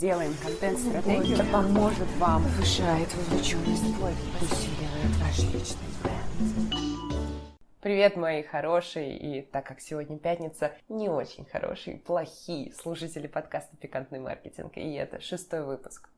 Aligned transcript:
Делаем 0.00 0.32
контент-стратегию. 0.42 1.34
Это 1.34 1.44
поможет 1.52 2.08
вам, 2.16 2.42
повышает 2.42 3.14
вовлеченность, 3.14 3.82
усиливает 3.82 5.14
ваш 5.20 5.38
личный 5.52 5.88
бренд. 6.02 7.60
Привет, 7.82 8.16
мои 8.16 8.42
хорошие, 8.42 9.18
и 9.18 9.42
так 9.42 9.66
как 9.66 9.82
сегодня 9.82 10.16
пятница, 10.16 10.72
не 10.88 11.10
очень 11.10 11.44
хорошие, 11.44 11.98
плохие 11.98 12.72
слушатели 12.72 13.26
подкаста 13.26 13.76
«Пикантный 13.76 14.20
маркетинг», 14.20 14.72
и 14.78 14.90
это 14.94 15.20
шестой 15.20 15.66
выпуск. 15.66 16.08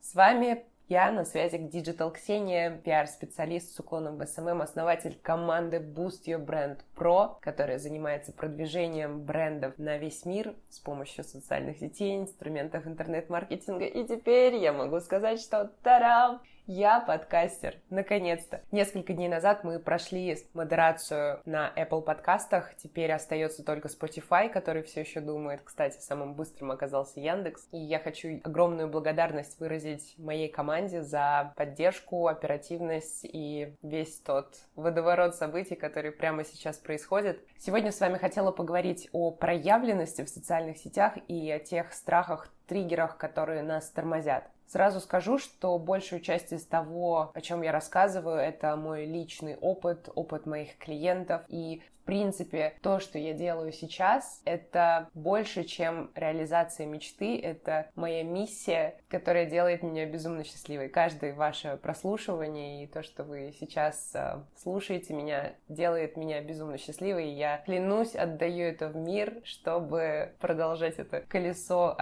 С 0.00 0.14
вами 0.16 0.64
я 0.88 1.10
на 1.10 1.24
связи 1.24 1.56
Digital 1.56 2.12
Ксения, 2.12 2.70
пиар-специалист 2.70 3.74
с 3.74 3.80
уклоном 3.80 4.18
в 4.18 4.22
SMM, 4.22 4.62
основатель 4.62 5.18
команды 5.20 5.78
Boost 5.78 6.26
Your 6.26 6.44
Brand 6.44 6.78
Pro, 6.94 7.36
которая 7.40 7.78
занимается 7.78 8.32
продвижением 8.32 9.24
брендов 9.24 9.78
на 9.78 9.98
весь 9.98 10.24
мир 10.24 10.54
с 10.70 10.78
помощью 10.78 11.24
социальных 11.24 11.78
сетей, 11.78 12.16
инструментов 12.16 12.86
интернет-маркетинга. 12.86 13.86
И 13.86 14.06
теперь 14.06 14.54
я 14.56 14.72
могу 14.72 15.00
сказать, 15.00 15.40
что 15.40 15.72
тарам! 15.82 16.40
Я 16.68 16.98
подкастер, 16.98 17.76
наконец-то. 17.90 18.60
Несколько 18.72 19.12
дней 19.12 19.28
назад 19.28 19.62
мы 19.62 19.78
прошли 19.78 20.36
модерацию 20.52 21.40
на 21.44 21.72
Apple 21.76 22.02
подкастах, 22.02 22.74
теперь 22.76 23.12
остается 23.12 23.62
только 23.62 23.86
Spotify, 23.86 24.48
который 24.48 24.82
все 24.82 25.02
еще 25.02 25.20
думает. 25.20 25.60
Кстати, 25.62 26.00
самым 26.00 26.34
быстрым 26.34 26.72
оказался 26.72 27.20
Яндекс. 27.20 27.68
И 27.70 27.78
я 27.78 28.00
хочу 28.00 28.40
огромную 28.42 28.88
благодарность 28.88 29.60
выразить 29.60 30.16
моей 30.18 30.48
команде 30.48 31.02
за 31.02 31.52
поддержку, 31.54 32.26
оперативность 32.26 33.20
и 33.22 33.76
весь 33.82 34.18
тот 34.18 34.56
водоворот 34.74 35.36
событий, 35.36 35.76
который 35.76 36.10
прямо 36.10 36.42
сейчас 36.42 36.78
происходит. 36.78 37.38
Сегодня 37.58 37.92
с 37.92 38.00
вами 38.00 38.18
хотела 38.18 38.50
поговорить 38.50 39.08
о 39.12 39.30
проявленности 39.30 40.22
в 40.24 40.28
социальных 40.28 40.78
сетях 40.78 41.12
и 41.28 41.48
о 41.48 41.60
тех 41.60 41.92
страхах, 41.92 42.48
триггерах, 42.66 43.16
которые 43.16 43.62
нас 43.62 43.88
тормозят. 43.90 44.44
Сразу 44.66 45.00
скажу, 45.00 45.38
что 45.38 45.78
большую 45.78 46.20
часть 46.20 46.52
из 46.52 46.66
того, 46.66 47.30
о 47.32 47.40
чем 47.40 47.62
я 47.62 47.70
рассказываю, 47.70 48.38
это 48.38 48.74
мой 48.76 49.04
личный 49.04 49.56
опыт, 49.56 50.08
опыт 50.14 50.44
моих 50.44 50.76
клиентов. 50.78 51.42
И 51.48 51.82
принципе, 52.06 52.74
то, 52.80 53.00
что 53.00 53.18
я 53.18 53.34
делаю 53.34 53.72
сейчас, 53.72 54.40
это 54.46 55.10
больше, 55.12 55.64
чем 55.64 56.10
реализация 56.14 56.86
мечты, 56.86 57.38
это 57.38 57.90
моя 57.96 58.22
миссия, 58.22 58.94
которая 59.08 59.44
делает 59.44 59.82
меня 59.82 60.06
безумно 60.06 60.44
счастливой. 60.44 60.88
Каждое 60.88 61.34
ваше 61.34 61.78
прослушивание 61.82 62.84
и 62.84 62.86
то, 62.86 63.02
что 63.02 63.24
вы 63.24 63.52
сейчас 63.58 64.12
э, 64.14 64.40
слушаете 64.56 65.12
меня, 65.12 65.52
делает 65.68 66.16
меня 66.16 66.40
безумно 66.40 66.78
счастливой. 66.78 67.30
И 67.30 67.34
я 67.34 67.58
клянусь, 67.66 68.14
отдаю 68.14 68.66
это 68.66 68.88
в 68.88 68.96
мир, 68.96 69.40
чтобы 69.44 70.32
продолжать 70.38 70.98
это 70.98 71.22
колесо 71.22 71.94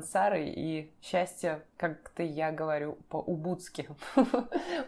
антисансары 0.00 0.48
и 0.48 0.90
счастья, 1.02 1.62
как-то 1.76 2.22
я 2.22 2.50
говорю 2.50 2.98
по-убудски. 3.08 3.88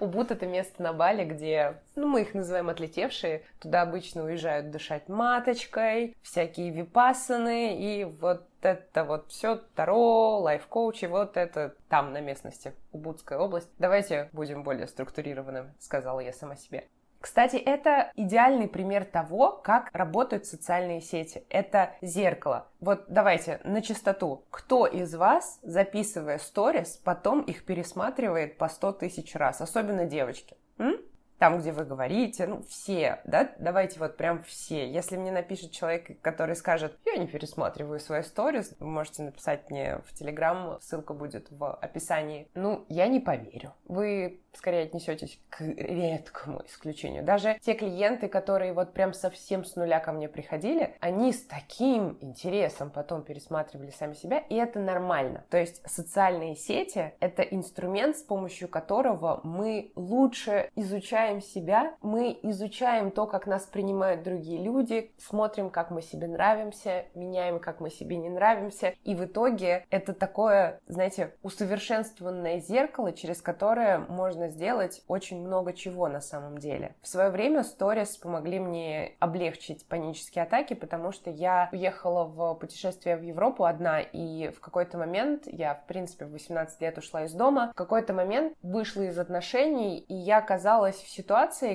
Убуд— 0.01 0.31
это 0.31 0.47
место 0.47 0.83
на 0.83 0.93
Бали, 0.93 1.25
где, 1.25 1.75
ну, 1.95 2.09
мы 2.09 2.23
их 2.23 2.35
называем 2.35 2.69
отлетевшие, 2.69 3.43
туда 3.61 3.83
обычно 3.83 4.25
уезжают 4.25 4.71
дышать 4.71 5.09
маточкой, 5.09 6.17
всякие 6.23 6.71
випасаны 6.71 7.79
и 7.79 8.05
вот 8.05 8.47
это 8.63 9.05
вот 9.05 9.29
все 9.29 9.57
Таро, 9.75 10.39
лайф-коучи, 10.39 11.07
вот 11.07 11.37
это 11.37 11.75
там 11.89 12.13
на 12.13 12.21
местности, 12.21 12.73
Убудская 12.93 13.39
область. 13.39 13.69
Давайте 13.79 14.29
будем 14.33 14.63
более 14.63 14.87
структурированным, 14.87 15.73
сказала 15.79 16.21
я 16.21 16.33
сама 16.33 16.57
себе. 16.57 16.87
Кстати, 17.23 17.55
это 17.55 18.11
идеальный 18.17 18.67
пример 18.67 19.05
того, 19.05 19.53
как 19.53 19.91
работают 19.93 20.45
социальные 20.45 21.01
сети. 21.01 21.45
Это 21.51 21.95
зеркало. 22.03 22.67
Вот 22.81 23.05
давайте 23.07 23.61
на 23.63 23.81
чистоту. 23.81 24.45
Кто 24.51 24.87
из 24.87 25.15
вас, 25.15 25.61
записывая 25.63 26.39
сторис, 26.39 27.01
потом 27.05 27.43
их 27.43 27.65
пересматривает 27.65 28.59
по 28.59 28.69
100 28.69 28.93
тысяч 28.95 29.37
раз? 29.37 29.61
Особенно 29.61 30.05
девочки. 30.05 30.57
М? 30.79 30.97
Там, 31.43 31.59
где 31.59 31.73
вы 31.73 31.85
говорите, 31.85 32.47
ну, 32.47 32.63
все, 32.69 33.19
да, 33.25 33.51
давайте 33.59 33.99
вот 33.99 34.17
прям 34.17 34.45
все. 34.45 34.89
Если 34.89 35.17
мне 35.17 35.33
напишет 35.33 35.73
человек, 35.73 36.21
который 36.21 36.55
скажет, 36.55 36.97
я 37.05 37.17
не 37.17 37.27
пересматриваю 37.27 37.99
свои 37.99 38.23
сторис, 38.23 38.77
вы 38.79 38.87
можете 38.87 39.25
написать 39.25 39.69
мне 39.69 39.99
в 40.07 40.15
Телеграм, 40.15 40.79
ссылка 40.81 41.15
будет 41.15 41.51
в 41.51 41.75
описании. 41.75 42.47
Ну, 42.55 42.85
я 42.89 43.09
не 43.09 43.19
поверю. 43.19 43.73
Вы 43.87 44.41
скорее 44.55 44.85
отнесетесь 44.85 45.41
к 45.49 45.63
редкому 45.63 46.63
исключению. 46.67 47.25
Даже 47.25 47.59
те 47.63 47.75
клиенты, 47.75 48.29
которые 48.29 48.73
вот 48.73 48.93
прям 48.93 49.13
совсем 49.13 49.65
с 49.65 49.77
нуля 49.77 49.99
ко 49.99 50.13
мне 50.13 50.29
приходили, 50.29 50.95
они 51.01 51.33
с 51.33 51.43
таким 51.43 52.19
интересом 52.21 52.91
потом 52.91 53.23
пересматривали 53.23 53.91
сами 53.91 54.15
себя, 54.15 54.39
и 54.39 54.55
это 54.55 54.79
нормально. 54.79 55.45
То 55.51 55.57
есть 55.57 55.83
социальные 55.89 56.55
сети— 56.55 57.15
это 57.21 57.43
инструмент, 57.43 58.17
с 58.17 58.23
помощью 58.23 58.69
которого 58.69 59.41
мы 59.43 59.91
лучше 59.97 60.71
изучаем 60.77 61.32
изучаем 61.39 61.41
себя, 61.41 61.95
мы 62.03 62.39
изучаем 62.43 63.11
то, 63.11 63.27
как 63.27 63.47
нас 63.47 63.65
принимают 63.65 64.23
другие 64.23 64.63
люди, 64.63 65.13
смотрим, 65.19 65.71
как 65.71 65.91
мы 65.91 66.03
себе 66.03 66.27
нравимся, 66.27 67.07
меняем, 67.15 67.59
как 67.61 67.81
мы 67.81 67.91
себе 67.91 68.17
не 68.17 68.29
нравимся, 68.29 68.95
и 69.05 69.15
в 69.15 69.25
итоге 69.25 69.87
это 69.91 70.13
такое, 70.13 70.81
знаете, 70.87 71.35
усовершенствованное 71.43 72.61
зеркало, 72.61 73.13
через 73.13 73.41
которое 73.41 73.99
можно 73.99 74.49
сделать 74.49 75.03
очень 75.09 75.41
много 75.41 75.73
чего 75.73 76.09
на 76.09 76.21
самом 76.21 76.59
деле. 76.59 76.95
В 77.03 77.09
свое 77.09 77.31
время 77.31 77.63
сторис 77.63 78.17
помогли 78.17 78.59
мне 78.59 79.17
облегчить 79.21 79.87
панические 79.87 80.45
атаки, 80.45 80.75
потому 80.75 81.13
что 81.13 81.31
я 81.31 81.69
уехала 81.73 82.25
в 82.25 82.55
путешествие 82.55 83.17
в 83.17 83.23
Европу 83.23 83.65
одна, 83.65 84.01
и 84.01 84.49
в 84.49 84.61
какой-то 84.61 84.99
момент, 84.99 85.45
я, 85.47 85.75
в 85.75 85.87
принципе, 85.87 86.25
в 86.25 86.33
18 86.33 86.81
лет 86.81 86.99
ушла 86.99 87.25
из 87.25 87.33
дома, 87.33 87.71
в 87.73 87.77
какой-то 87.77 88.13
момент 88.13 88.55
вышла 88.63 89.03
из 89.03 89.19
отношений, 89.19 89.99
и 89.99 90.15
я 90.15 90.39
оказалась 90.39 90.97
в 90.97 91.09
ситуации, 91.09 91.22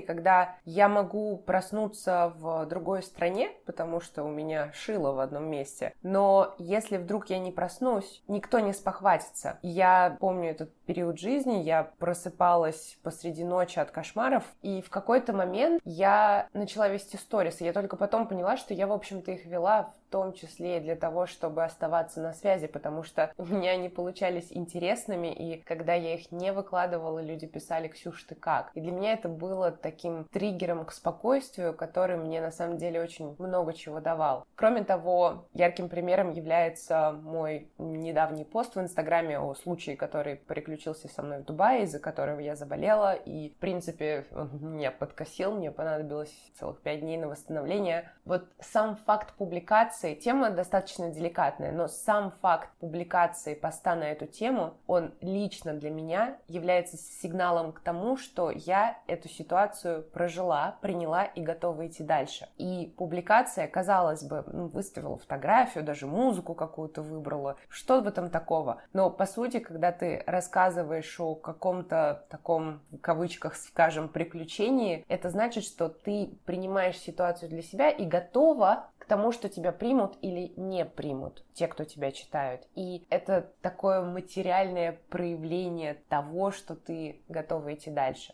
когда 0.01 0.55
я 0.65 0.89
могу 0.89 1.37
проснуться 1.37 2.33
в 2.37 2.65
другой 2.65 3.03
стране, 3.03 3.51
потому 3.65 4.01
что 4.01 4.23
у 4.23 4.29
меня 4.29 4.71
шило 4.73 5.11
в 5.13 5.19
одном 5.19 5.49
месте, 5.49 5.93
но 6.01 6.55
если 6.57 6.97
вдруг 6.97 7.29
я 7.29 7.39
не 7.39 7.51
проснусь, 7.51 8.23
никто 8.27 8.59
не 8.59 8.73
спохватится. 8.73 9.59
Я 9.61 10.17
помню 10.19 10.51
этот 10.51 10.73
период 10.85 11.19
жизни, 11.19 11.63
я 11.63 11.91
просыпалась 11.97 12.97
посреди 13.03 13.43
ночи 13.43 13.79
от 13.79 13.91
кошмаров, 13.91 14.43
и 14.61 14.81
в 14.81 14.89
какой-то 14.89 15.33
момент 15.33 15.81
я 15.83 16.47
начала 16.53 16.87
вести 16.87 17.17
сторис, 17.17 17.61
и 17.61 17.65
я 17.65 17.73
только 17.73 17.95
потом 17.95 18.27
поняла, 18.27 18.57
что 18.57 18.73
я, 18.73 18.87
в 18.87 18.91
общем-то, 18.91 19.31
их 19.31 19.45
вела 19.45 19.93
в 20.06 20.06
том 20.09 20.33
числе 20.33 20.77
и 20.77 20.81
для 20.81 20.95
того, 20.95 21.25
чтобы 21.25 21.63
оставаться 21.63 22.21
на 22.21 22.33
связи, 22.33 22.67
потому 22.67 23.03
что 23.03 23.31
у 23.37 23.45
меня 23.45 23.71
они 23.71 23.89
получались 23.89 24.47
интересными, 24.51 25.33
и 25.33 25.61
когда 25.61 25.93
я 25.93 26.15
их 26.15 26.31
не 26.31 26.51
выкладывала, 26.51 27.19
люди 27.19 27.47
писали 27.47 27.87
«Ксюш, 27.87 28.23
ты 28.23 28.35
как?». 28.35 28.71
И 28.73 28.81
для 28.81 28.91
меня 28.91 29.13
это 29.13 29.29
было 29.29 29.71
таким 29.71 30.25
триггером 30.25 30.85
к 30.85 30.91
спокойствию, 30.91 31.73
который 31.73 32.17
мне 32.17 32.41
на 32.41 32.51
самом 32.51 32.77
деле 32.77 33.01
очень 33.01 33.35
много 33.37 33.73
чего 33.73 33.99
давал. 33.99 34.45
Кроме 34.55 34.83
того, 34.83 35.47
ярким 35.53 35.89
примером 35.89 36.31
является 36.31 37.11
мой 37.11 37.69
недавний 37.77 38.45
пост 38.45 38.75
в 38.75 38.81
Инстаграме 38.81 39.39
о 39.39 39.53
случае, 39.55 39.97
который 39.97 40.35
приключился 40.35 41.07
со 41.07 41.21
мной 41.21 41.39
в 41.39 41.45
Дубае, 41.45 41.83
из-за 41.83 41.99
которого 41.99 42.39
я 42.39 42.55
заболела, 42.55 43.13
и, 43.13 43.49
в 43.49 43.57
принципе, 43.57 44.25
он 44.31 44.49
меня 44.61 44.91
подкосил, 44.91 45.53
мне 45.53 45.71
понадобилось 45.71 46.33
целых 46.55 46.81
пять 46.81 47.01
дней 47.01 47.17
на 47.17 47.27
восстановление. 47.27 48.11
Вот 48.25 48.45
сам 48.59 48.95
факт 48.95 49.33
публикации 49.35 49.96
публикации, 49.97 50.15
тема 50.15 50.49
достаточно 50.51 51.09
деликатная, 51.09 51.71
но 51.71 51.87
сам 51.87 52.31
факт 52.41 52.69
публикации 52.79 53.55
поста 53.55 53.95
на 53.95 54.03
эту 54.03 54.27
тему, 54.27 54.75
он 54.87 55.13
лично 55.21 55.73
для 55.73 55.89
меня 55.89 56.37
является 56.47 56.97
сигналом 56.97 57.71
к 57.71 57.79
тому, 57.79 58.17
что 58.17 58.51
я 58.51 58.97
эту 59.07 59.27
ситуацию 59.29 60.03
прожила, 60.03 60.77
приняла 60.81 61.23
и 61.23 61.41
готова 61.41 61.87
идти 61.87 62.03
дальше. 62.03 62.47
И 62.57 62.93
публикация, 62.97 63.67
казалось 63.67 64.23
бы, 64.23 64.43
ну, 64.47 64.67
выставила 64.67 65.17
фотографию, 65.17 65.83
даже 65.83 66.05
музыку 66.05 66.53
какую-то 66.53 67.01
выбрала, 67.01 67.57
что 67.69 68.01
в 68.01 68.07
этом 68.07 68.29
такого? 68.29 68.81
Но, 68.93 69.09
по 69.09 69.25
сути, 69.25 69.59
когда 69.59 69.91
ты 69.91 70.23
рассказываешь 70.27 71.19
о 71.19 71.35
каком-то 71.35 72.25
таком, 72.29 72.81
в 72.91 72.97
кавычках, 72.97 73.55
скажем, 73.55 74.09
приключении, 74.09 75.05
это 75.07 75.29
значит, 75.29 75.63
что 75.63 75.89
ты 75.89 76.37
принимаешь 76.45 76.97
ситуацию 76.97 77.49
для 77.49 77.61
себя 77.61 77.89
и 77.89 78.05
готова 78.05 78.87
тому, 79.07 79.31
что 79.31 79.49
тебя 79.49 79.71
примут 79.71 80.17
или 80.21 80.53
не 80.57 80.85
примут 80.85 81.43
те, 81.53 81.67
кто 81.67 81.83
тебя 81.83 82.11
читают. 82.11 82.67
И 82.75 83.05
это 83.09 83.51
такое 83.61 84.01
материальное 84.01 84.99
проявление 85.09 85.97
того, 86.09 86.51
что 86.51 86.75
ты 86.75 87.21
готова 87.27 87.73
идти 87.73 87.89
дальше. 87.89 88.33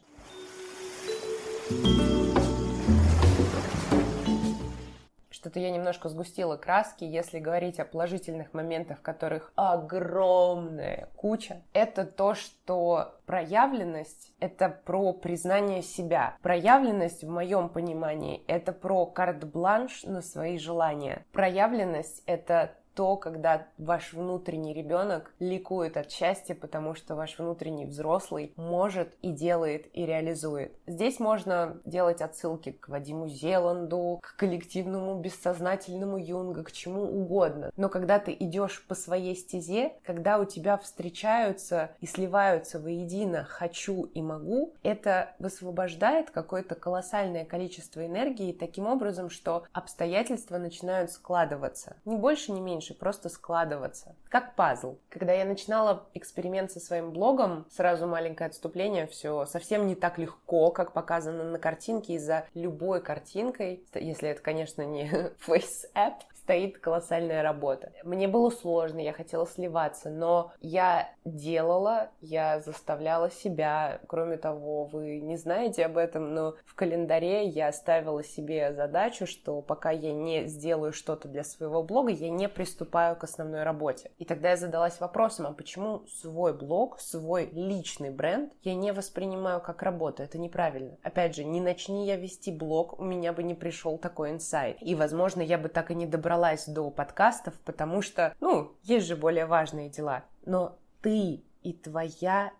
Что-то 5.44 5.60
я 5.60 5.72
немножко 5.72 6.07
сгустила 6.07 6.56
краски, 6.56 7.04
если 7.04 7.38
говорить 7.38 7.78
о 7.78 7.84
положительных 7.84 8.54
моментах, 8.54 9.01
которых 9.01 9.51
огромная 9.56 11.10
куча. 11.18 11.63
Это 11.74 12.06
то, 12.06 12.34
что 12.34 13.19
проявленность— 13.25 14.31
это 14.40 14.69
про 14.69 15.12
признание 15.12 15.81
себя. 15.81 16.38
Проявленность, 16.42 17.25
в 17.25 17.30
моем 17.30 17.68
понимании, 17.68 18.45
это 18.48 18.72
про 18.72 19.06
карт-бланш 19.06 20.04
на 20.04 20.22
свои 20.22 20.57
желания. 20.57 21.25
Проявленность— 21.34 22.24
это 22.25 22.78
то, 22.95 23.18
когда 23.18 23.68
ваш 23.78 24.13
внутренний 24.13 24.74
ребенок 24.74 25.34
ликует 25.40 25.98
от 25.98 26.12
счастья, 26.12 26.56
потому 26.56 26.95
что 26.95 27.16
ваш 27.16 27.38
внутренний 27.38 27.86
взрослый 27.86 28.54
может 28.56 29.13
и 29.22 29.31
делает 29.31 29.88
и 29.94 30.06
реализует. 30.06 30.74
Здесь 30.86 31.19
можно 31.19 31.81
делать 31.86 32.22
отсылки 32.22 32.72
к 32.72 32.90
Вадиму 32.90 33.28
Зеланду, 33.28 34.19
к 34.22 34.36
коллективному 34.36 35.19
бессознательному 35.19 36.18
Юнга, 36.18 36.63
к 36.63 36.72
чему 36.72 37.04
угодно. 37.04 37.72
Но 37.75 37.90
когда 37.90 38.19
ты 38.19 38.36
идешь 38.40 38.86
по 38.88 38.95
своей 38.95 39.36
стезе, 39.36 39.94
когда 40.04 40.38
у 40.40 40.45
тебя 40.45 40.78
встречаются 40.78 41.92
и 42.00 42.06
сливаются 42.06 42.80
воедино 42.80 43.44
«хочу» 43.44 44.04
и 44.04 44.22
«могу», 44.22 44.74
это 44.84 45.36
высвобождает 45.40 46.30
какое-то 46.30 46.75
колоссальное 46.75 47.45
количество 47.45 48.06
энергии 48.06 48.51
таким 48.51 48.88
образом, 48.88 49.30
что 49.30 49.63
обстоятельства 49.72 50.57
начинают 50.57 51.12
складываться. 51.12 51.95
Ни 52.06 52.16
больше, 52.16 52.51
ни 52.51 52.60
меньше 52.60 52.82
меньше, 52.83 52.94
просто 52.94 53.30
складываться. 53.30 54.15
Как 54.30 54.56
пазл. 54.56 54.97
Когда 55.09 55.33
я 55.33 55.45
начинала 55.45 56.07
эксперимент 56.13 56.71
со 56.71 56.80
своим 56.80 57.12
блогом, 57.12 57.65
сразу 57.71 58.07
маленькое 58.07 58.50
отступление, 58.50 59.07
все 59.07 59.45
совсем 59.45 59.88
не 59.88 59.95
так 59.95 60.18
легко, 60.18 60.71
как 60.71 60.94
показано 60.94 61.44
на 61.44 61.59
картинке, 61.59 62.13
из-за 62.15 62.45
любой 62.53 63.01
картинкой, 63.01 63.83
если 63.94 64.30
это, 64.30 64.41
конечно, 64.41 64.81
не 64.83 65.09
Face 65.47 65.85
App, 65.95 66.15
стоит 66.44 66.78
колоссальная 66.78 67.42
работа. 67.42 67.94
Мне 68.04 68.28
было 68.28 68.50
сложно, 68.50 69.00
я 69.00 69.13
хотела 69.13 69.48
сливаться, 69.48 70.10
но 70.10 70.51
я 70.60 71.10
делала, 71.24 72.10
я 72.19 72.60
заставляла 72.60 73.31
себя. 73.31 74.01
Кроме 74.07 74.36
того, 74.38 74.86
вы 74.86 75.22
не 75.22 75.38
знаете 75.38 75.86
об 75.86 75.98
этом, 75.98 76.34
но 76.34 76.56
в 76.66 76.75
календаре 76.75 77.48
я 77.48 77.72
ставила 77.72 78.24
себе 78.24 78.74
задачу, 78.74 79.25
что 79.25 79.62
пока 79.62 79.92
я 79.92 80.12
не 80.12 80.45
сделаю 80.48 80.92
что-то 80.92 81.30
для 81.30 81.45
своего 81.45 81.81
блога, 81.81 82.12
я 82.12 82.30
не 82.30 82.50
приступаю 82.50 83.16
к 83.16 83.24
основной 83.24 83.63
работе. 83.63 84.12
И 84.18 84.25
тогда 84.25 84.50
я 84.50 84.57
задалась 84.57 85.00
вопросом, 85.00 85.48
а 85.48 85.54
почему 85.54 86.06
свой 86.07 86.54
блог, 86.54 87.00
свой 87.00 87.50
личный 87.54 88.10
бренд 88.10 88.51
я 88.63 88.75
не 88.75 88.92
воспринимаю 88.92 89.62
как 89.62 89.81
работу? 89.81 90.22
Это 90.22 90.38
неправильно. 90.38 90.98
Опять 91.04 91.38
же, 91.38 91.45
не 91.45 91.62
начни 91.62 92.06
я 92.06 92.18
вести 92.18 92.51
блог, 92.51 93.00
у 93.00 93.04
меня 93.06 93.31
бы 93.31 93.44
не 93.44 93.54
пришел 93.54 93.98
такой 93.98 94.31
инсайт. 94.31 94.78
И, 94.81 94.94
возможно, 94.94 95.42
я 95.42 95.57
бы 95.57 95.69
так 95.69 95.90
и 95.90 95.95
не 95.95 96.06
добралась 96.06 96.32
добралась 96.33 96.65
до 96.65 96.89
подкастов, 96.89 97.53
потому 97.63 98.01
что, 98.01 98.33
ну, 98.39 98.75
есть 98.83 99.06
же 99.06 99.15
более 99.15 99.45
важные 99.45 99.89
дела. 99.89 100.24
Но 100.45 100.77
ты 101.01 101.44
и 101.62 101.74
твоя 101.74 102.51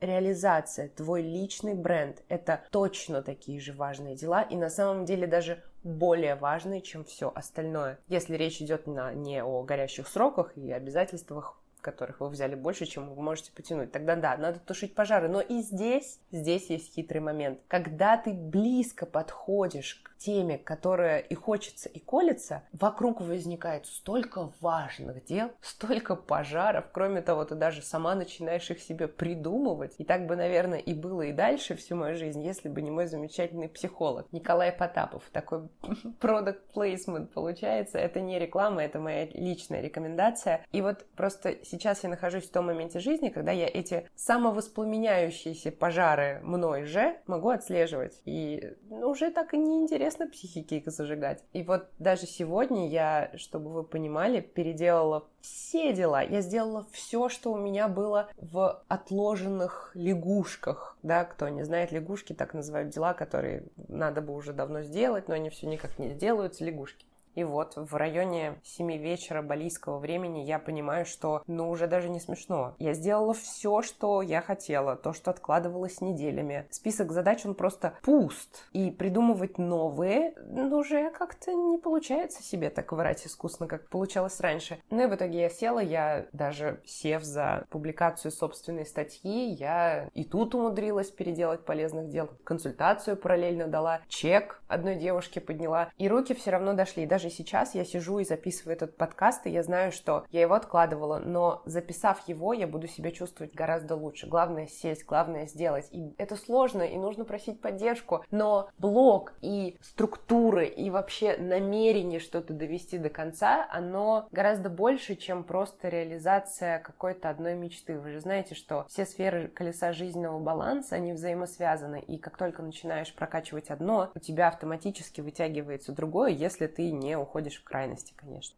реализация, 0.00 0.88
твой 0.88 1.22
личный 1.22 1.74
бренд— 1.74 2.22
это 2.28 2.62
точно 2.70 3.22
такие 3.22 3.60
же 3.60 3.72
важные 3.72 4.16
дела, 4.16 4.42
и 4.42 4.56
на 4.56 4.68
самом 4.68 5.04
деле 5.04 5.26
даже 5.26 5.62
более 5.84 6.34
важные, 6.34 6.80
чем 6.80 7.04
все 7.04 7.30
остальное. 7.34 7.98
Если 8.08 8.34
речь 8.34 8.60
идет 8.60 8.86
на, 8.86 9.14
не 9.14 9.44
о 9.44 9.62
горящих 9.62 10.08
сроках 10.08 10.56
и 10.56 10.72
обязательствах 10.72 11.60
которых 11.80 12.20
вы 12.20 12.28
взяли 12.28 12.54
больше, 12.54 12.86
чем 12.86 13.12
вы 13.14 13.22
можете 13.22 13.52
потянуть. 13.52 13.92
Тогда 13.92 14.16
да, 14.16 14.36
надо 14.36 14.60
тушить 14.60 14.94
пожары. 14.94 15.28
Но 15.28 15.40
и 15.40 15.60
здесь, 15.60 16.20
здесь 16.30 16.70
есть 16.70 16.94
хитрый 16.94 17.20
момент. 17.20 17.60
Когда 17.68 18.16
ты 18.16 18.32
близко 18.32 19.06
подходишь 19.06 20.02
к 20.04 20.10
теме, 20.20 20.58
которая 20.58 21.18
и 21.18 21.34
хочется, 21.34 21.88
и 21.88 21.98
колется, 21.98 22.62
вокруг 22.72 23.20
возникает 23.20 23.86
столько 23.86 24.52
важных 24.60 25.24
дел, 25.24 25.50
столько 25.60 26.14
пожаров. 26.14 26.86
Кроме 26.92 27.22
того, 27.22 27.44
ты 27.44 27.54
даже 27.54 27.82
сама 27.82 28.14
начинаешь 28.14 28.70
их 28.70 28.80
себе 28.80 29.08
придумывать. 29.08 29.94
И 29.98 30.04
так 30.04 30.26
бы, 30.26 30.36
наверное, 30.36 30.78
и 30.78 30.94
было 30.94 31.22
и 31.22 31.32
дальше 31.32 31.74
всю 31.74 31.96
мою 31.96 32.16
жизнь, 32.16 32.42
если 32.42 32.68
бы 32.68 32.82
не 32.82 32.90
мой 32.90 33.06
замечательный 33.06 33.68
психолог 33.68 34.30
Николай 34.32 34.72
Потапов. 34.72 35.24
Такой 35.32 35.68
product 36.20 36.60
placement 36.74 37.26
получается. 37.26 37.98
Это 37.98 38.20
не 38.20 38.38
реклама, 38.38 38.84
это 38.84 38.98
моя 38.98 39.26
личная 39.32 39.80
рекомендация. 39.80 40.64
И 40.72 40.82
вот 40.82 41.06
просто 41.16 41.64
сейчас 41.70 42.02
я 42.02 42.10
нахожусь 42.10 42.44
в 42.44 42.52
том 42.52 42.66
моменте 42.66 42.98
жизни, 42.98 43.28
когда 43.28 43.52
я 43.52 43.66
эти 43.66 44.08
самовоспламеняющиеся 44.16 45.70
пожары 45.72 46.40
мной 46.42 46.84
же 46.84 47.16
могу 47.26 47.50
отслеживать. 47.50 48.20
И 48.24 48.74
ну, 48.88 49.10
уже 49.10 49.30
так 49.30 49.54
и 49.54 49.58
неинтересно 49.58 50.00
интересно 50.00 50.26
психики 50.28 50.74
их 50.74 50.86
зажигать. 50.86 51.44
И 51.52 51.62
вот 51.62 51.88
даже 51.98 52.26
сегодня 52.26 52.88
я, 52.88 53.30
чтобы 53.36 53.70
вы 53.70 53.84
понимали, 53.84 54.40
переделала 54.40 55.28
все 55.40 55.92
дела. 55.92 56.22
Я 56.22 56.40
сделала 56.40 56.86
все, 56.92 57.28
что 57.28 57.52
у 57.52 57.58
меня 57.58 57.88
было 57.88 58.28
в 58.36 58.82
отложенных 58.88 59.92
лягушках. 59.94 60.96
Да, 61.02 61.24
кто 61.24 61.48
не 61.48 61.64
знает, 61.64 61.92
лягушки 61.92 62.32
так 62.32 62.54
называют 62.54 62.90
дела, 62.90 63.14
которые 63.14 63.64
надо 63.88 64.20
бы 64.20 64.34
уже 64.34 64.52
давно 64.52 64.82
сделать, 64.82 65.28
но 65.28 65.34
они 65.34 65.50
все 65.50 65.66
никак 65.66 65.98
не 65.98 66.10
сделаются, 66.10 66.64
лягушки. 66.64 67.06
И 67.34 67.44
вот 67.44 67.74
в 67.76 67.94
районе 67.94 68.60
7 68.64 68.96
вечера 68.96 69.42
балийского 69.42 69.98
времени 69.98 70.40
я 70.40 70.58
понимаю, 70.58 71.06
что 71.06 71.42
ну 71.46 71.70
уже 71.70 71.86
даже 71.86 72.08
не 72.08 72.20
смешно. 72.20 72.74
Я 72.78 72.94
сделала 72.94 73.34
все, 73.34 73.82
что 73.82 74.22
я 74.22 74.40
хотела, 74.40 74.96
то, 74.96 75.12
что 75.12 75.30
откладывалось 75.30 76.00
неделями. 76.00 76.66
Список 76.70 77.12
задач, 77.12 77.44
он 77.44 77.54
просто 77.54 77.94
пуст. 78.02 78.68
И 78.72 78.90
придумывать 78.90 79.58
новые 79.58 80.34
ну, 80.46 80.76
уже 80.76 81.10
как-то 81.10 81.52
не 81.52 81.78
получается 81.78 82.42
себе 82.42 82.70
так 82.70 82.92
врать 82.92 83.26
искусно, 83.26 83.66
как 83.66 83.88
получалось 83.88 84.40
раньше. 84.40 84.78
Ну 84.90 85.02
и 85.02 85.06
в 85.06 85.14
итоге 85.14 85.42
я 85.42 85.48
села, 85.50 85.80
я 85.80 86.26
даже 86.32 86.80
сев 86.84 87.22
за 87.22 87.64
публикацию 87.70 88.32
собственной 88.32 88.86
статьи, 88.86 89.50
я 89.50 90.08
и 90.14 90.24
тут 90.24 90.54
умудрилась 90.54 91.10
переделать 91.10 91.64
полезных 91.64 92.08
дел. 92.08 92.30
Консультацию 92.44 93.16
параллельно 93.16 93.66
дала, 93.66 94.00
чек 94.08 94.62
одной 94.68 94.96
девушке 94.96 95.40
подняла. 95.40 95.90
И 95.98 96.08
руки 96.08 96.34
все 96.34 96.50
равно 96.50 96.72
дошли. 96.74 97.06
Даже 97.06 97.19
даже 97.20 97.34
сейчас 97.34 97.74
я 97.74 97.84
сижу 97.84 98.18
и 98.18 98.24
записываю 98.24 98.74
этот 98.74 98.96
подкаст, 98.96 99.46
и 99.46 99.50
я 99.50 99.62
знаю, 99.62 99.92
что 99.92 100.24
я 100.30 100.40
его 100.40 100.54
откладывала, 100.54 101.18
но 101.18 101.60
записав 101.66 102.26
его, 102.26 102.54
я 102.54 102.66
буду 102.66 102.86
себя 102.86 103.10
чувствовать 103.10 103.54
гораздо 103.54 103.94
лучше. 103.94 104.26
Главное 104.26 104.66
сесть, 104.66 105.04
главное 105.04 105.46
сделать. 105.46 105.86
И 105.90 106.14
это 106.16 106.34
сложно, 106.34 106.80
и 106.80 106.96
нужно 106.96 107.26
просить 107.26 107.60
поддержку, 107.60 108.24
но 108.30 108.70
блок 108.78 109.34
и 109.42 109.76
структуры, 109.82 110.66
и 110.66 110.88
вообще 110.88 111.36
намерение 111.36 112.20
что-то 112.20 112.54
довести 112.54 112.96
до 112.96 113.10
конца, 113.10 113.68
оно 113.70 114.26
гораздо 114.32 114.70
больше, 114.70 115.14
чем 115.14 115.44
просто 115.44 115.90
реализация 115.90 116.78
какой-то 116.78 117.28
одной 117.28 117.54
мечты. 117.54 117.98
Вы 117.98 118.12
же 118.12 118.20
знаете, 118.20 118.54
что 118.54 118.86
все 118.88 119.04
сферы 119.04 119.48
колеса 119.48 119.92
жизненного 119.92 120.38
баланса, 120.38 120.96
они 120.96 121.12
взаимосвязаны, 121.12 122.00
и 122.00 122.16
как 122.16 122.38
только 122.38 122.62
начинаешь 122.62 123.12
прокачивать 123.12 123.68
одно, 123.68 124.10
у 124.14 124.18
тебя 124.18 124.48
автоматически 124.48 125.20
вытягивается 125.20 125.92
другое, 125.92 126.30
если 126.30 126.66
ты 126.66 126.90
не 126.90 127.09
уходишь 127.18 127.56
в 127.56 127.64
крайности, 127.64 128.14
конечно. 128.16 128.56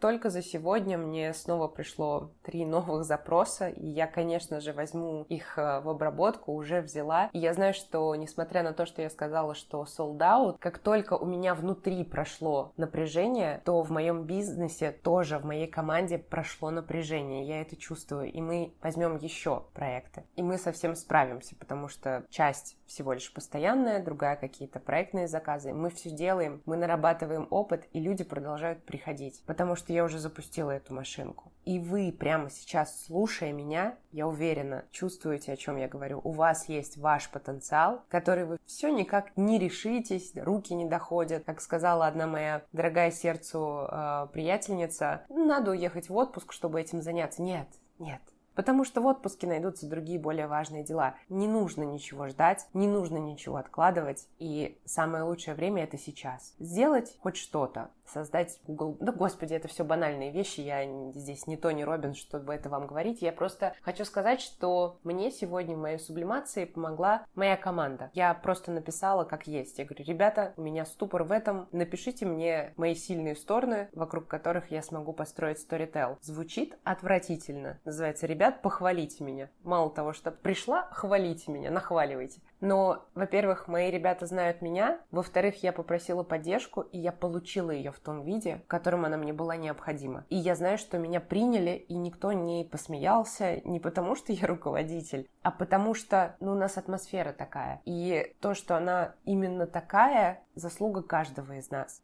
Только 0.00 0.30
за 0.30 0.42
сегодня 0.42 0.98
мне 0.98 1.32
снова 1.34 1.68
пришло 1.68 2.30
три 2.42 2.64
новых 2.64 3.04
запроса, 3.04 3.68
и 3.68 3.86
я, 3.86 4.06
конечно 4.06 4.60
же, 4.60 4.72
возьму 4.72 5.24
их 5.28 5.58
э, 5.58 5.80
в 5.80 5.88
обработку, 5.88 6.52
уже 6.52 6.80
взяла. 6.80 7.30
И 7.32 7.38
я 7.38 7.54
знаю, 7.54 7.74
что, 7.74 8.14
несмотря 8.14 8.62
на 8.62 8.72
то, 8.72 8.86
что 8.86 9.02
я 9.02 9.10
сказала, 9.10 9.54
что 9.54 9.84
sold 9.84 10.18
out, 10.18 10.56
как 10.58 10.78
только 10.78 11.14
у 11.14 11.26
меня 11.26 11.54
внутри 11.54 12.04
прошло 12.04 12.72
напряжение, 12.76 13.60
то 13.64 13.82
в 13.82 13.90
моем 13.90 14.24
бизнесе 14.24 14.92
тоже, 14.92 15.38
в 15.38 15.44
моей 15.44 15.66
команде 15.66 16.18
прошло 16.18 16.70
напряжение. 16.70 17.44
Я 17.44 17.60
это 17.60 17.76
чувствую, 17.76 18.32
и 18.32 18.40
мы 18.40 18.74
возьмем 18.82 19.16
еще 19.16 19.64
проекты. 19.74 20.24
И 20.36 20.42
мы 20.42 20.58
совсем 20.58 20.94
справимся, 20.94 21.56
потому 21.56 21.88
что 21.88 22.24
часть 22.30 22.76
всего 22.86 23.12
лишь 23.12 23.32
постоянная, 23.32 24.02
другая 24.02 24.36
какие-то 24.36 24.80
проектные 24.80 25.28
заказы. 25.28 25.72
Мы 25.72 25.90
все 25.90 26.10
делаем, 26.10 26.62
мы 26.66 26.76
нарабатываем 26.76 27.46
опыт, 27.50 27.86
и 27.92 28.00
люди 28.00 28.24
продолжают 28.24 28.82
приходить, 28.84 29.42
потому 29.46 29.76
что 29.76 29.92
я 29.98 30.04
уже 30.04 30.18
запустила 30.20 30.70
эту 30.70 30.94
машинку. 30.94 31.52
И 31.64 31.80
вы 31.80 32.12
прямо 32.12 32.50
сейчас, 32.50 33.04
слушая 33.04 33.52
меня, 33.52 33.96
я 34.12 34.28
уверена, 34.28 34.84
чувствуете, 34.92 35.52
о 35.52 35.56
чем 35.56 35.76
я 35.76 35.88
говорю. 35.88 36.20
У 36.22 36.30
вас 36.30 36.68
есть 36.68 36.96
ваш 36.98 37.28
потенциал, 37.30 38.04
который 38.08 38.44
вы 38.44 38.58
все 38.64 38.90
никак 38.90 39.36
не 39.36 39.58
решитесь, 39.58 40.32
руки 40.36 40.72
не 40.72 40.86
доходят. 40.86 41.44
Как 41.44 41.60
сказала 41.60 42.06
одна 42.06 42.28
моя 42.28 42.62
дорогая 42.72 43.10
сердцу 43.10 43.88
э, 43.90 44.28
приятельница, 44.32 45.24
надо 45.28 45.72
уехать 45.72 46.08
в 46.08 46.16
отпуск, 46.16 46.52
чтобы 46.52 46.80
этим 46.80 47.02
заняться. 47.02 47.42
Нет, 47.42 47.68
нет, 47.98 48.20
Потому 48.58 48.82
что 48.84 49.00
в 49.00 49.06
отпуске 49.06 49.46
найдутся 49.46 49.88
другие 49.88 50.18
более 50.18 50.48
важные 50.48 50.82
дела. 50.82 51.14
Не 51.28 51.46
нужно 51.46 51.84
ничего 51.84 52.26
ждать, 52.26 52.66
не 52.74 52.88
нужно 52.88 53.18
ничего 53.18 53.54
откладывать. 53.54 54.26
И 54.40 54.80
самое 54.84 55.22
лучшее 55.22 55.54
время 55.54 55.84
это 55.84 55.96
сейчас. 55.96 56.54
Сделать 56.58 57.16
хоть 57.20 57.36
что-то. 57.36 57.90
Создать 58.08 58.60
Google. 58.66 58.96
Да, 59.00 59.12
господи, 59.12 59.54
это 59.54 59.68
все 59.68 59.84
банальные 59.84 60.30
вещи, 60.30 60.60
я 60.60 60.84
здесь 61.12 61.46
не 61.46 61.56
Тони 61.56 61.82
Робин, 61.82 62.14
чтобы 62.14 62.54
это 62.54 62.68
вам 62.68 62.86
говорить. 62.86 63.22
Я 63.22 63.32
просто 63.32 63.74
хочу 63.82 64.04
сказать, 64.04 64.40
что 64.40 64.98
мне 65.04 65.30
сегодня 65.30 65.76
в 65.76 65.80
моей 65.80 65.98
сублимации 65.98 66.64
помогла 66.64 67.24
моя 67.34 67.56
команда. 67.56 68.10
Я 68.14 68.34
просто 68.34 68.72
написала 68.72 69.24
как 69.24 69.46
есть. 69.46 69.78
Я 69.78 69.84
говорю, 69.84 70.04
ребята, 70.04 70.54
у 70.56 70.62
меня 70.62 70.84
ступор 70.84 71.24
в 71.24 71.32
этом, 71.32 71.68
напишите 71.72 72.26
мне 72.26 72.72
мои 72.76 72.94
сильные 72.94 73.36
стороны, 73.36 73.88
вокруг 73.92 74.26
которых 74.26 74.70
я 74.70 74.82
смогу 74.82 75.12
построить 75.12 75.58
storytell. 75.58 76.18
Звучит 76.20 76.78
отвратительно. 76.84 77.78
Называется, 77.84 78.26
ребят, 78.26 78.62
похвалите 78.62 79.24
меня. 79.24 79.50
Мало 79.62 79.90
того, 79.90 80.12
что 80.12 80.30
пришла, 80.30 80.88
хвалите 80.92 81.50
меня, 81.50 81.70
нахваливайте. 81.70 82.40
Но, 82.60 83.04
во-первых, 83.14 83.68
мои 83.68 83.90
ребята 83.90 84.26
знают 84.26 84.62
меня, 84.62 85.00
во-вторых, 85.10 85.62
я 85.62 85.72
попросила 85.72 86.22
поддержку, 86.22 86.80
и 86.80 86.98
я 86.98 87.12
получила 87.12 87.70
ее 87.70 87.92
в 87.92 88.00
том 88.00 88.22
виде, 88.22 88.62
в 88.64 88.66
котором 88.66 89.04
она 89.04 89.16
мне 89.16 89.32
была 89.32 89.56
необходима. 89.56 90.24
И 90.28 90.36
я 90.36 90.54
знаю, 90.54 90.78
что 90.78 90.98
меня 90.98 91.20
приняли, 91.20 91.70
и 91.88 91.94
никто 91.94 92.32
не 92.32 92.64
посмеялся, 92.64 93.60
не 93.64 93.80
потому 93.80 94.14
что 94.14 94.32
я 94.32 94.46
руководитель, 94.46 95.28
а 95.42 95.50
потому 95.50 95.94
что 95.94 96.36
ну, 96.40 96.52
у 96.52 96.54
нас 96.54 96.76
атмосфера 96.76 97.32
такая. 97.32 97.80
И 97.84 98.34
то, 98.40 98.54
что 98.54 98.76
она 98.76 99.14
именно 99.24 99.66
такая, 99.66 100.42
заслуга 100.54 101.02
каждого 101.02 101.52
из 101.52 101.70
нас. 101.70 102.02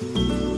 thank 0.00 0.44
you 0.44 0.49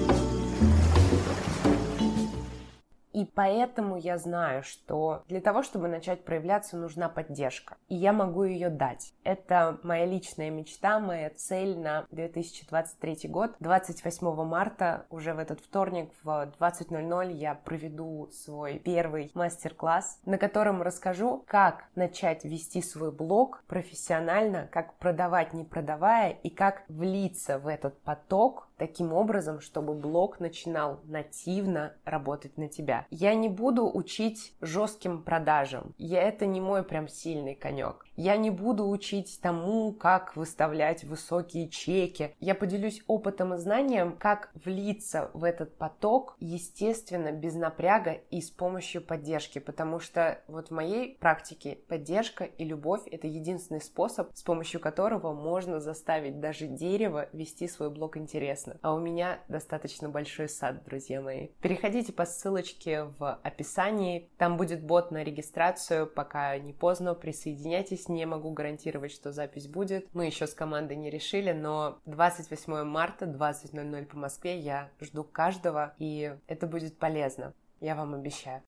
И 3.23 3.25
поэтому 3.25 3.97
я 3.97 4.19
знаю, 4.19 4.65
что 4.65 5.23
для 5.29 5.41
того, 5.41 5.63
чтобы 5.63 5.87
начать 5.87 6.25
проявляться, 6.25 6.77
нужна 6.77 7.09
поддержка. 7.09 7.77
И 7.89 7.95
я 7.95 8.13
могу 8.13 8.43
ее 8.43 8.69
дать. 8.69 9.15
Это 9.23 9.79
моя 9.85 10.07
личная 10.07 10.51
мечта, 10.51 10.99
моя 10.99 11.31
цель 11.31 11.79
на 11.79 12.05
2023 12.11 13.29
год. 13.29 13.55
28 13.61 14.45
марта, 14.45 15.07
уже 15.09 15.35
в 15.35 15.39
этот 15.39 15.61
вторник 15.61 16.11
в 16.25 16.27
20.00 16.27 17.33
я 17.33 17.55
проведу 17.55 18.29
свой 18.33 18.81
первый 18.81 19.31
мастер-класс, 19.35 20.19
на 20.25 20.37
котором 20.37 20.83
расскажу, 20.83 21.45
как 21.47 21.85
начать 21.95 22.45
вести 22.45 22.83
свой 22.83 23.13
блог 23.13 23.63
профессионально, 23.69 24.67
как 24.73 24.95
продавать 24.95 25.55
не 25.55 25.63
продавая 25.63 26.31
и 26.31 26.51
как 26.51 26.83
влиться 26.89 27.61
в 27.61 27.69
этот 27.69 28.03
поток 28.03 28.69
таким 28.83 29.13
образом, 29.13 29.61
чтобы 29.61 29.95
блог 29.95 30.41
начинал 30.41 30.99
нативно 31.05 31.93
работать 32.05 32.59
на 32.59 32.69
тебя. 32.69 33.07
Я 33.11 33.33
не 33.37 33.49
буду 33.49 33.89
учить 33.89 34.57
жестким 34.61 35.23
продажам. 35.23 35.95
Я 35.99 36.21
это 36.23 36.47
не 36.47 36.61
мой 36.61 36.83
прям 36.83 37.07
сильный 37.07 37.55
конек. 37.55 38.05
Я 38.17 38.37
не 38.37 38.51
буду 38.51 38.89
учить 38.89 39.39
тому, 39.41 39.93
как 39.93 40.35
выставлять 40.35 41.05
высокие 41.05 41.69
чеки. 41.69 42.35
Я 42.41 42.57
поделюсь 42.57 43.03
опытом 43.07 43.55
и 43.55 43.59
знанием, 43.59 44.17
как 44.19 44.51
влиться 44.65 45.31
в 45.33 45.45
этот 45.45 45.79
поток, 45.79 46.37
естественно, 46.41 47.31
без 47.31 47.55
напряга 47.55 48.19
и 48.31 48.41
с 48.41 48.51
помощью 48.51 49.01
поддержки, 49.01 49.61
потому 49.61 50.01
что 50.01 50.41
вот 50.49 50.69
в 50.69 50.73
моей 50.73 51.17
практике 51.19 51.79
поддержка 51.89 52.45
и 52.45 52.65
любовь— 52.65 53.03
это 53.11 53.29
единственный 53.29 53.81
способ, 53.81 54.31
с 54.35 54.43
помощью 54.43 54.81
которого 54.81 55.33
можно 55.33 55.79
заставить 55.79 56.41
даже 56.41 56.67
дерево 56.67 57.29
вести 57.33 57.69
свой 57.69 57.89
блог 57.89 58.17
интересно. 58.17 58.72
А 58.83 58.95
у 58.95 59.01
меня 59.01 59.41
достаточно 59.49 60.09
большой 60.09 60.49
сад, 60.49 60.85
друзья 60.85 61.21
мои. 61.21 61.49
Переходите 61.61 62.13
по 62.13 62.25
ссылочке 62.25 63.05
в 63.19 63.41
описании, 63.43 64.29
там 64.39 64.57
будет 64.57 64.83
бот 64.83 65.11
на 65.11 65.25
регистрацию, 65.25 66.07
пока 66.07 66.59
не 66.59 66.73
поздно, 66.73 67.15
присоединяйтесь 67.15 68.09
не 68.09 68.27
могу 68.27 68.51
гарантировать, 68.53 69.13
что 69.13 69.33
запись 69.33 69.67
будет. 69.67 70.13
Мы 70.15 70.27
еще 70.27 70.47
с 70.47 70.55
командой 70.55 70.97
не 70.97 71.11
решили, 71.11 71.53
но 71.53 71.99
28 72.07 72.85
марта, 72.85 73.25
20.00 73.25 74.05
по 74.07 74.17
Москве 74.17 74.59
я 74.59 74.91
жду 75.01 75.25
каждого, 75.25 75.95
и 75.99 76.37
это 76.47 76.67
будет 76.67 76.99
полезно. 76.99 77.55
Я 77.81 77.97
вам 77.97 78.15
обещаю. 78.15 78.61